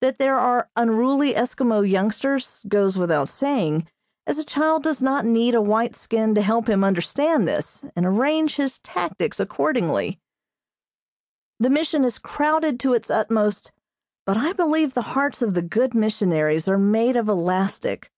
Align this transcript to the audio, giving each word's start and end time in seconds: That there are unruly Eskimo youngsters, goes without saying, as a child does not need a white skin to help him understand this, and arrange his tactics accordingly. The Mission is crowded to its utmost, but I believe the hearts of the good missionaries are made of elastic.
That 0.00 0.16
there 0.16 0.34
are 0.38 0.70
unruly 0.76 1.34
Eskimo 1.34 1.82
youngsters, 1.86 2.64
goes 2.68 2.96
without 2.96 3.28
saying, 3.28 3.86
as 4.26 4.38
a 4.38 4.44
child 4.46 4.82
does 4.82 5.02
not 5.02 5.26
need 5.26 5.54
a 5.54 5.60
white 5.60 5.94
skin 5.94 6.34
to 6.36 6.40
help 6.40 6.70
him 6.70 6.82
understand 6.82 7.46
this, 7.46 7.84
and 7.94 8.06
arrange 8.06 8.56
his 8.56 8.78
tactics 8.78 9.38
accordingly. 9.38 10.18
The 11.60 11.68
Mission 11.68 12.02
is 12.06 12.16
crowded 12.18 12.80
to 12.80 12.94
its 12.94 13.10
utmost, 13.10 13.70
but 14.24 14.38
I 14.38 14.54
believe 14.54 14.94
the 14.94 15.02
hearts 15.12 15.42
of 15.42 15.52
the 15.52 15.60
good 15.60 15.94
missionaries 15.94 16.66
are 16.66 16.78
made 16.78 17.14
of 17.14 17.28
elastic. 17.28 18.10